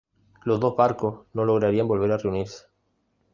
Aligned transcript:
Los 0.45 0.59
dos 0.59 0.75
barcos 0.75 1.27
no 1.33 1.45
lograrían 1.45 1.87
volver 1.87 2.11
a 2.11 2.17
reunirse. 2.17 2.65